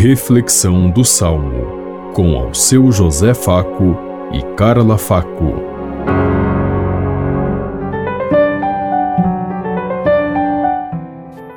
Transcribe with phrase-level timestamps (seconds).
[0.00, 3.98] Reflexão do Salmo, com ao seu José Faco
[4.32, 5.54] e Carla Faco.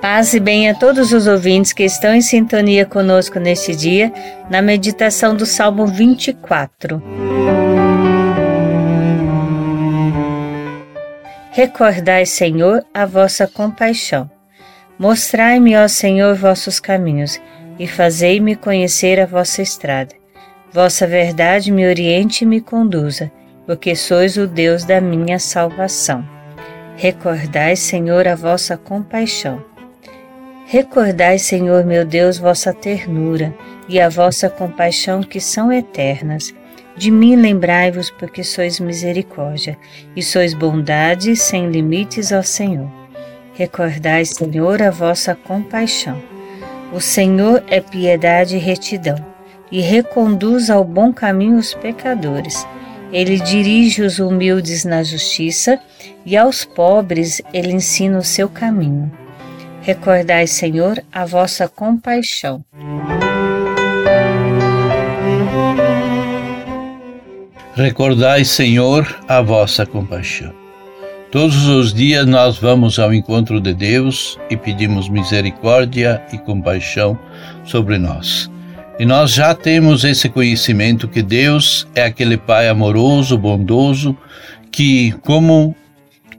[0.02, 4.12] Paz e bem a todos os ouvintes que estão em sintonia conosco neste dia,
[4.50, 7.00] na meditação do Salmo 24.
[11.52, 14.28] Recordai, Senhor, a vossa compaixão.
[14.98, 17.40] Mostrai-me, ó Senhor, vossos caminhos
[17.78, 20.16] e fazei-me conhecer a vossa estrada.
[20.74, 23.32] Vossa verdade me oriente e me conduza,
[23.66, 26.26] porque sois o Deus da minha salvação.
[26.96, 29.64] Recordai, Senhor, a vossa compaixão.
[30.66, 33.54] Recordai, Senhor meu Deus, vossa ternura
[33.90, 36.54] e a vossa compaixão que são eternas.
[36.96, 39.78] De mim lembrai-vos, porque sois misericórdia,
[40.16, 42.90] e sois bondade sem limites, ó Senhor.
[43.54, 46.22] Recordai, Senhor, a vossa compaixão.
[46.92, 49.16] O Senhor é piedade e retidão,
[49.72, 52.68] e reconduz ao bom caminho os pecadores.
[53.14, 55.80] Ele dirige os humildes na justiça,
[56.26, 59.12] e aos pobres ele ensina o seu caminho.
[59.82, 62.64] Recordai, Senhor, a vossa compaixão.
[67.74, 70.61] Recordai, Senhor, a vossa compaixão.
[71.32, 77.18] Todos os dias nós vamos ao encontro de Deus e pedimos misericórdia e compaixão
[77.64, 78.52] sobre nós.
[79.00, 84.16] E nós já temos esse conhecimento que Deus é aquele Pai amoroso, bondoso,
[84.70, 85.74] que, como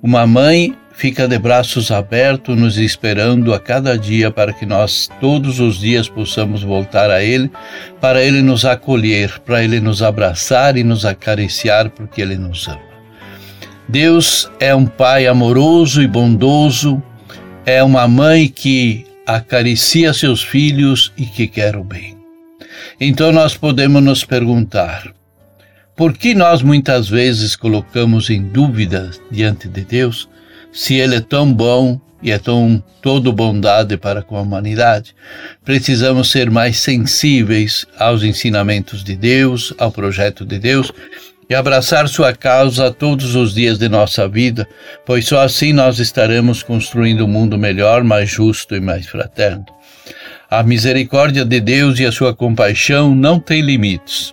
[0.03, 5.59] uma mãe, fica de braços abertos, nos esperando a cada dia para que nós todos
[5.59, 7.51] os dias possamos voltar a Ele,
[7.99, 12.92] para Ele nos acolher, para Ele nos abraçar e nos acariciar, porque Ele nos ama.
[13.89, 17.03] Deus é um pai amoroso e bondoso,
[17.67, 22.17] é uma mãe que acaricia seus filhos e que quer o bem.
[23.01, 25.13] Então nós podemos nos perguntar:
[25.97, 30.29] por que nós muitas vezes colocamos em dúvida diante de Deus
[30.73, 35.15] se Ele é tão bom e é tão todo bondade para com a humanidade?
[35.65, 40.93] Precisamos ser mais sensíveis aos ensinamentos de Deus, ao projeto de Deus
[41.53, 44.67] e abraçar sua causa todos os dias de nossa vida,
[45.05, 49.67] pois só assim nós estaremos construindo um mundo melhor, mais justo e mais fraterno.
[50.51, 54.33] A misericórdia de Deus e a sua compaixão não têm limites.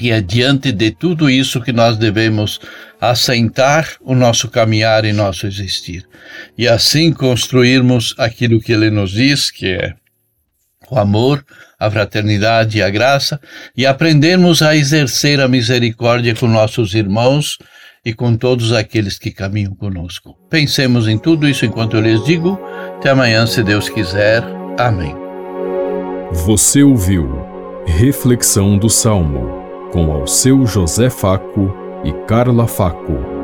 [0.00, 2.58] E é diante de tudo isso que nós devemos
[3.00, 6.08] assentar o nosso caminhar e nosso existir.
[6.58, 9.94] E assim construirmos aquilo que ele nos diz, que é
[10.90, 11.44] o amor,
[11.78, 13.40] a fraternidade e a graça,
[13.76, 17.58] e aprendermos a exercer a misericórdia com nossos irmãos
[18.04, 20.36] e com todos aqueles que caminham conosco.
[20.48, 22.58] Pensemos em tudo isso enquanto eu lhes digo.
[22.98, 24.44] Até amanhã, se Deus quiser.
[24.78, 25.14] Amém.
[26.32, 27.44] Você ouviu
[27.86, 31.74] Reflexão do Salmo com ao seu José Faco
[32.04, 33.35] e Carla Faco.